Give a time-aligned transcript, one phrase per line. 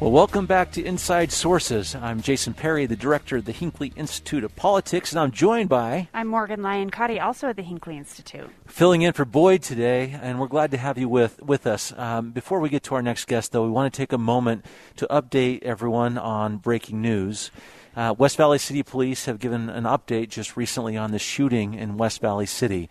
[0.00, 1.96] Well, welcome back to Inside Sources.
[1.96, 6.06] I'm Jason Perry, the director of the Hinckley Institute of Politics, and I'm joined by.
[6.14, 8.48] I'm Morgan Lyon Cuddy, also at the Hinckley Institute.
[8.64, 11.92] Filling in for Boyd today, and we're glad to have you with, with us.
[11.98, 14.64] Um, before we get to our next guest, though, we want to take a moment
[14.98, 17.50] to update everyone on breaking news.
[17.96, 21.96] Uh, West Valley City Police have given an update just recently on the shooting in
[21.96, 22.88] West Valley City.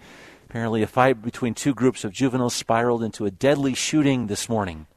[0.49, 4.87] Apparently, a fight between two groups of juveniles spiraled into a deadly shooting this morning.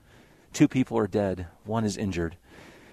[0.52, 2.36] Two people are dead, one is injured.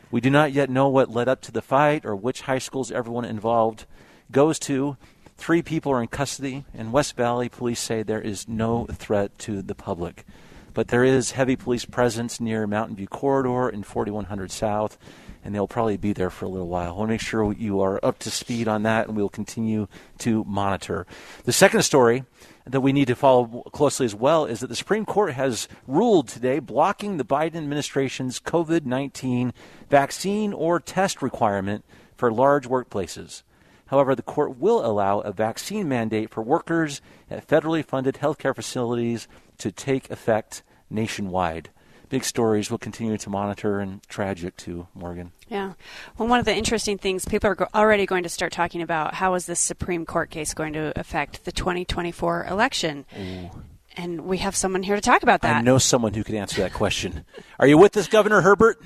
[0.10, 2.92] We do not yet know what led up to the fight or which high schools
[2.92, 3.86] everyone involved
[4.32, 4.98] goes to.
[5.38, 9.62] Three people are in custody, and West Valley police say there is no threat to
[9.62, 10.26] the public.
[10.74, 14.98] But there is heavy police presence near Mountain View Corridor in 4100 South,
[15.44, 16.98] and they'll probably be there for a little while.
[16.98, 19.88] To make sure you are up to speed on that, and we'll continue
[20.20, 21.06] to monitor.
[21.44, 22.24] The second story
[22.72, 26.28] that we need to follow closely as well is that the Supreme Court has ruled
[26.28, 29.54] today blocking the Biden administration's COVID 19
[29.90, 31.86] vaccine or test requirement
[32.16, 33.44] for large workplaces.
[33.88, 39.28] However, the court will allow a vaccine mandate for workers at federally funded healthcare facilities
[39.60, 41.70] to take effect nationwide
[42.10, 45.32] big stories we'll continue to monitor and tragic too, Morgan.
[45.48, 45.74] Yeah.
[46.18, 49.16] Well, one of the interesting things people are go- already going to start talking about
[49.16, 53.06] how is this Supreme Court case going to affect the 2024 election?
[53.18, 53.50] Ooh.
[53.96, 55.56] And we have someone here to talk about that.
[55.58, 57.26] I know someone who could answer that question.
[57.60, 58.78] are you with us, Governor Herbert?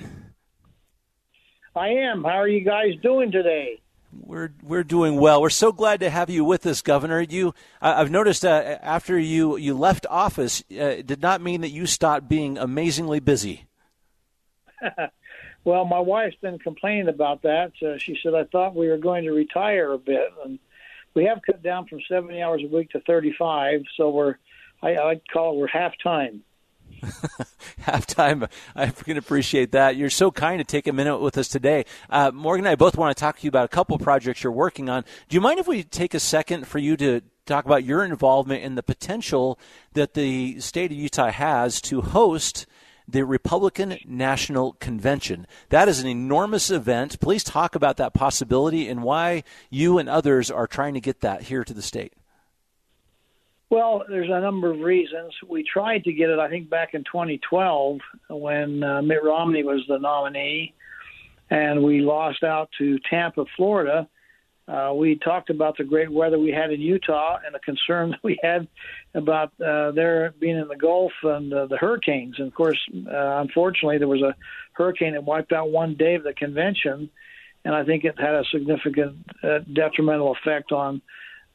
[1.75, 2.23] I am.
[2.23, 3.81] How are you guys doing today?
[4.13, 5.41] We're we're doing well.
[5.41, 7.21] We're so glad to have you with us, Governor.
[7.21, 11.69] You, I've noticed uh, after you you left office, uh, it did not mean that
[11.69, 13.67] you stopped being amazingly busy.
[15.63, 17.71] well, my wife's been complaining about that.
[17.99, 20.59] She said I thought we were going to retire a bit, and
[21.13, 23.83] we have cut down from seventy hours a week to thirty-five.
[23.95, 24.35] So we're
[24.81, 26.43] I, I call it we're half time.
[27.81, 28.49] halftime.
[28.75, 29.95] I can appreciate that.
[29.95, 31.85] You're so kind to take a minute with us today.
[32.09, 34.51] Uh, Morgan and I both want to talk to you about a couple projects you're
[34.51, 35.03] working on.
[35.29, 38.63] Do you mind if we take a second for you to talk about your involvement
[38.63, 39.59] in the potential
[39.93, 42.65] that the state of Utah has to host
[43.07, 45.45] the Republican National Convention.
[45.69, 47.19] That is an enormous event.
[47.19, 51.43] Please talk about that possibility and why you and others are trying to get that
[51.43, 52.13] here to the state.
[53.71, 55.33] Well, there's a number of reasons.
[55.47, 57.99] We tried to get it, I think, back in 2012
[58.29, 60.73] when uh, Mitt Romney was the nominee,
[61.49, 64.09] and we lost out to Tampa, Florida.
[64.67, 68.19] Uh, we talked about the great weather we had in Utah and the concern that
[68.23, 68.67] we had
[69.13, 72.35] about uh, there being in the Gulf and uh, the hurricanes.
[72.39, 74.35] And of course, uh, unfortunately, there was a
[74.73, 77.09] hurricane that wiped out one day of the convention,
[77.63, 81.01] and I think it had a significant uh, detrimental effect on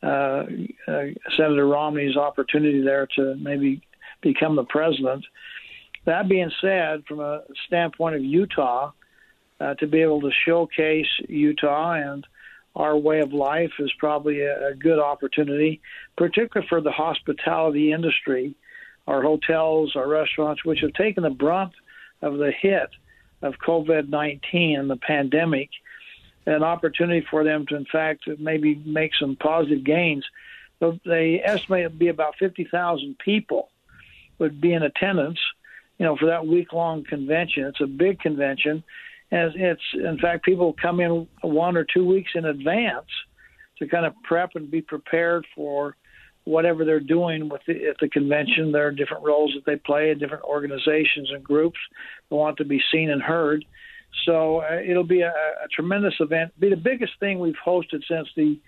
[0.03, 0.45] uh,
[0.89, 1.03] uh,
[1.37, 3.83] Senator Romney's opportunity there to maybe
[4.21, 5.25] become the president.
[6.05, 8.93] That being said, from a standpoint of Utah,
[9.61, 12.27] uh, to be able to showcase Utah and
[12.75, 15.81] our way of life is probably a, a good opportunity,
[16.17, 18.55] particularly for the hospitality industry,
[19.07, 21.73] our hotels, our restaurants, which have taken the brunt
[22.21, 22.91] of the hit
[23.43, 25.71] of COVID 19 and the pandemic
[26.47, 30.25] an opportunity for them to, in fact, maybe make some positive gains.
[31.05, 33.71] They estimate it would be about 50,000 people
[34.39, 35.39] would be in attendance,
[35.99, 37.65] you know, for that week-long convention.
[37.65, 38.85] It's a big convention,
[39.31, 43.07] and it's in fact people come in one or two weeks in advance
[43.79, 45.97] to kind of prep and be prepared for
[46.45, 48.71] whatever they're doing with the, at the convention.
[48.73, 51.79] There are different roles that they play in different organizations and groups
[52.29, 53.65] that want to be seen and heard.
[54.25, 56.59] So uh, it'll be a, a tremendous event.
[56.59, 58.59] Be the biggest thing we've hosted since the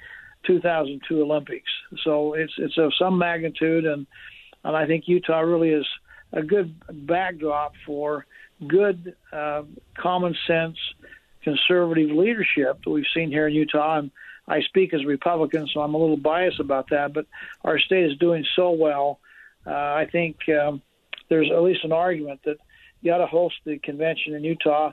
[0.46, 1.70] 2002 Olympics.
[2.04, 4.06] So it's it's of some magnitude, and
[4.64, 5.86] and I think Utah really is
[6.32, 6.74] a good
[7.06, 8.26] backdrop for
[8.66, 9.62] good uh,
[9.96, 10.76] common sense
[11.42, 13.98] conservative leadership that we've seen here in Utah.
[13.98, 14.10] And
[14.46, 17.12] I speak as a Republican, so I'm a little biased about that.
[17.12, 17.26] But
[17.62, 19.20] our state is doing so well.
[19.66, 20.82] Uh, I think um,
[21.28, 22.56] there's at least an argument that
[23.00, 24.92] you ought to host the convention in Utah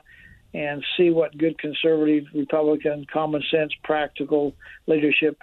[0.56, 4.54] and see what good conservative, Republican, common sense, practical
[4.86, 5.38] leadership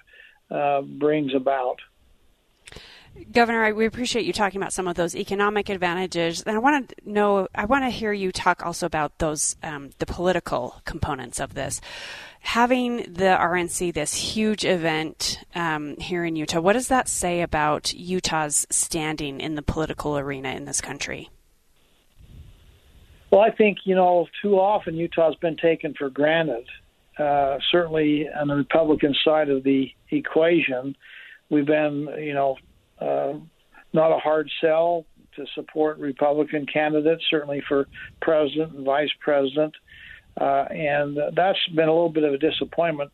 [0.49, 1.77] uh, brings about.
[3.31, 6.95] Governor, we appreciate you talking about some of those economic advantages, and I want to
[7.05, 7.47] know.
[7.53, 11.79] I want to hear you talk also about those um, the political components of this.
[12.39, 17.93] Having the RNC, this huge event um, here in Utah, what does that say about
[17.93, 21.29] Utah's standing in the political arena in this country?
[23.33, 26.67] Well, I think you know too often Utah's been taken for granted.
[27.17, 30.95] Uh, certainly on the Republican side of the equation,
[31.49, 32.57] we've been you know
[33.01, 33.33] uh,
[33.91, 37.87] not a hard sell to support Republican candidates, certainly for
[38.21, 39.73] president and vice president.
[40.39, 43.11] Uh, and that's been a little bit of a disappointment.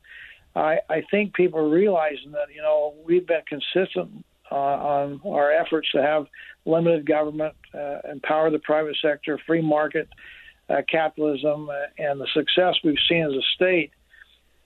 [0.53, 5.51] I, I think people are realizing that, you know, we've been consistent uh, on our
[5.51, 6.27] efforts to have
[6.65, 10.09] limited government, uh, empower the private sector, free market
[10.69, 13.91] uh, capitalism, uh, and the success we've seen as a state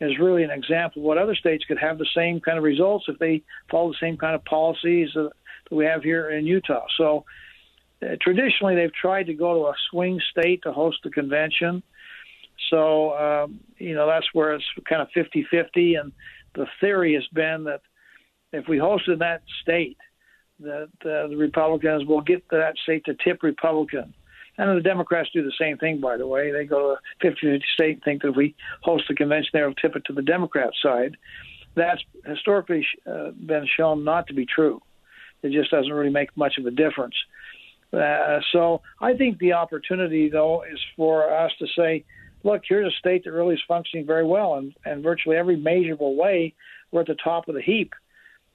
[0.01, 3.05] is really an example of what other states could have the same kind of results
[3.07, 5.31] if they follow the same kind of policies that,
[5.71, 6.85] we have here in Utah.
[6.97, 7.25] So
[8.03, 11.81] uh, traditionally, they've tried to go to a swing state to host the convention.
[12.69, 15.95] So, um, you know, that's where it's kind of 50 50.
[15.95, 16.11] And
[16.53, 17.81] the theory has been that
[18.53, 19.97] if we hosted that state,
[20.59, 24.13] that uh, the Republicans will get that state to tip Republican.
[24.57, 26.51] And the Democrats do the same thing, by the way.
[26.51, 29.49] They go to a 50 50 state and think that if we host the convention
[29.51, 31.17] there, it'll tip it to the Democrat side.
[31.75, 34.79] That's historically uh, been shown not to be true.
[35.41, 37.15] It just doesn't really make much of a difference.
[37.91, 42.05] Uh, so I think the opportunity, though, is for us to say,
[42.43, 46.15] look, here's a state that really is functioning very well, and, and virtually every measurable
[46.15, 46.53] way,
[46.91, 47.93] we're at the top of the heap.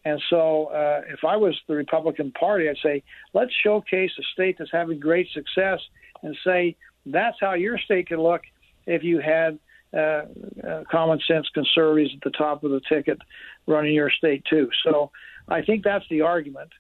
[0.09, 3.03] And so, uh, if I was the Republican Party, I'd say,
[3.35, 5.81] let's showcase a state that's having great success
[6.23, 8.41] and say, that's how your state could look
[8.87, 9.59] if you had
[9.93, 10.23] uh,
[10.67, 13.19] uh, common sense conservatives at the top of the ticket
[13.67, 14.71] running your state, too.
[14.83, 15.11] So,
[15.47, 16.71] I think that's the argument.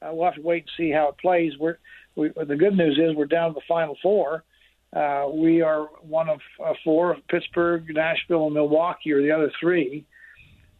[0.00, 1.52] Uh, we'll have to wait and see how it plays.
[1.60, 1.76] We're,
[2.16, 4.44] we, the good news is we're down to the final four.
[4.94, 7.16] Uh, we are one of uh, four.
[7.28, 10.06] Pittsburgh, Nashville, and Milwaukee are the other three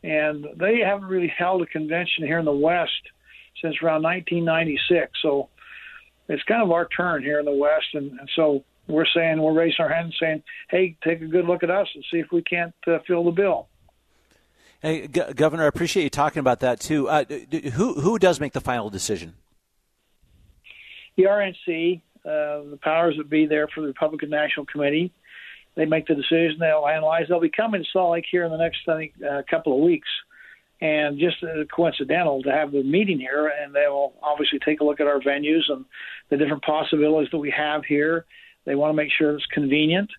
[0.03, 2.93] and they haven't really held a convention here in the West
[3.61, 5.13] since around 1996.
[5.23, 5.49] So
[6.29, 9.53] it's kind of our turn here in the West, and, and so we're saying we're
[9.53, 12.27] raising our hand and saying, "Hey, take a good look at us and see if
[12.33, 13.69] we can't uh, fill the bill."
[14.83, 17.09] Hey, G- Governor, I appreciate you talking about that too.
[17.09, 17.25] Uh,
[17.75, 19.35] who who does make the final decision?
[21.17, 25.13] The RNC, uh, the powers that be there for the Republican National Committee,
[25.77, 26.57] they make the decision.
[26.59, 27.27] They'll analyze.
[27.29, 29.83] They'll be coming to Salt Lake here in the next, I think, uh, couple of
[29.83, 30.09] weeks.
[30.83, 34.85] And just uh, coincidental to have the meeting here, and they will obviously take a
[34.85, 35.85] look at our venues and
[36.31, 38.25] the different possibilities that we have here.
[38.65, 40.11] They want to make sure it's convenient.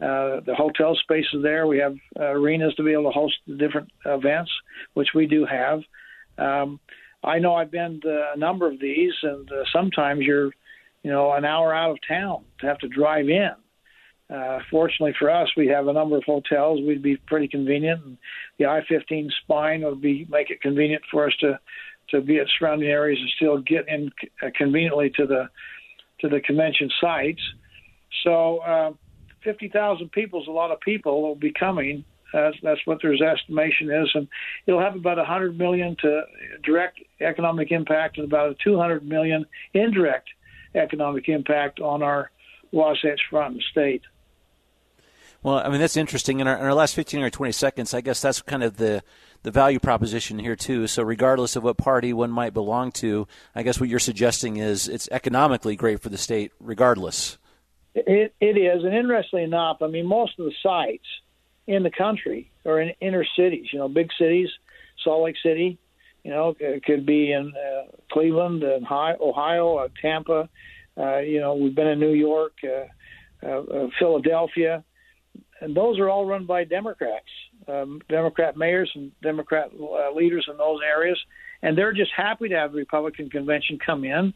[0.00, 1.68] Uh, the hotel space is there.
[1.68, 4.50] We have uh, arenas to be able to host the different events,
[4.94, 5.82] which we do have.
[6.36, 6.80] Um,
[7.22, 10.50] I know I've been to a number of these, and uh, sometimes you're,
[11.04, 13.52] you know, an hour out of town to have to drive in
[14.30, 16.80] uh, fortunately for us, we have a number of hotels.
[16.86, 18.18] We'd be pretty convenient, and
[18.58, 21.58] the I-15 spine would be make it convenient for us to
[22.10, 24.10] to be at surrounding areas and still get in
[24.42, 25.48] uh, conveniently to the
[26.20, 27.40] to the convention sites.
[28.24, 28.92] So, uh,
[29.44, 32.04] 50,000 people is a lot of people will be coming.
[32.32, 34.28] That's, that's what their estimation is, and
[34.66, 36.22] it'll have about 100 million to
[36.62, 40.28] direct economic impact and about a 200 million indirect
[40.74, 42.30] economic impact on our
[42.72, 44.02] Wasatch Front state.
[45.42, 46.40] Well, I mean that's interesting.
[46.40, 49.02] In our, in our, last fifteen or twenty seconds, I guess that's kind of the
[49.42, 50.86] the value proposition here too.
[50.88, 54.88] So regardless of what party one might belong to, I guess what you're suggesting is
[54.88, 57.38] it's economically great for the state, regardless.
[57.94, 61.06] It, it is, and interestingly enough, I mean most of the sites
[61.68, 63.66] in the country are in inner cities.
[63.72, 64.48] You know, big cities,
[65.04, 65.78] Salt Lake City.
[66.24, 70.48] You know, it could be in uh, Cleveland and Ohio, uh, Tampa.
[70.96, 74.82] Uh, you know, we've been in New York, uh, uh, uh Philadelphia
[75.60, 77.26] and those are all run by Democrats,
[77.66, 81.18] um, Democrat mayors and Democrat uh, leaders in those areas.
[81.62, 84.32] and they're just happy to have the Republican convention come in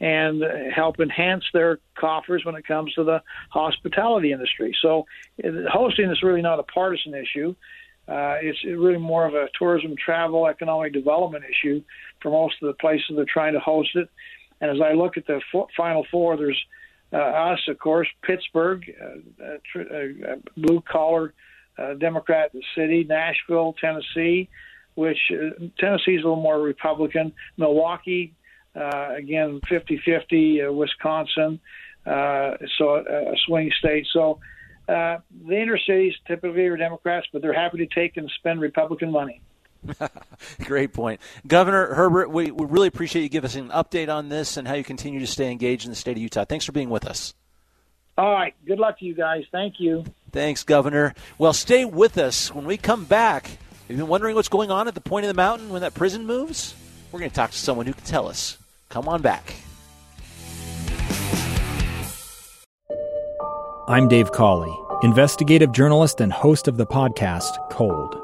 [0.00, 0.42] and
[0.74, 4.76] help enhance their coffers when it comes to the hospitality industry.
[4.82, 5.06] So,
[5.70, 7.54] hosting is really not a partisan issue.
[8.06, 11.82] Uh, it's really more of a tourism, travel, economic development issue
[12.20, 14.10] for most of the places that are trying to host it.
[14.60, 15.40] And as I look at the
[15.76, 16.62] final four, there's
[17.12, 21.34] uh, us, of course, Pittsburgh, uh, uh, tr- uh, blue collar
[21.78, 24.48] uh, Democrat city, Nashville, Tennessee,
[24.94, 28.34] which uh, Tennessee is a little more Republican, Milwaukee,
[28.76, 31.60] uh, again 50-50, uh, Wisconsin,
[32.06, 34.06] uh, so a, swing state.
[34.12, 34.40] So
[34.88, 39.10] uh, the inner cities typically are Democrats, but they're happy to take and spend Republican
[39.10, 39.40] money.
[40.64, 41.20] Great point.
[41.46, 44.74] Governor Herbert, we, we really appreciate you giving us an update on this and how
[44.74, 46.44] you continue to stay engaged in the state of Utah.
[46.44, 47.34] Thanks for being with us.
[48.16, 48.54] All right.
[48.66, 49.44] Good luck to you guys.
[49.50, 50.04] Thank you.
[50.32, 51.14] Thanks, Governor.
[51.38, 52.54] Well, stay with us.
[52.54, 55.34] When we come back, you've been wondering what's going on at the point of the
[55.34, 56.74] mountain when that prison moves?
[57.10, 58.58] We're going to talk to someone who can tell us.
[58.88, 59.54] Come on back.
[63.86, 68.23] I'm Dave Cawley, investigative journalist and host of the podcast Cold.